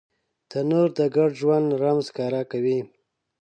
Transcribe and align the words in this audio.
تنور 0.49 0.87
د 0.97 0.99
ګډ 1.15 1.29
ژوند 1.39 1.67
رمز 1.81 2.07
ښکاره 2.11 2.41
کوي 2.51 2.79